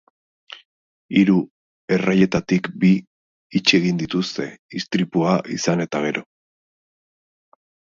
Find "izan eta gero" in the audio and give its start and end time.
5.61-6.31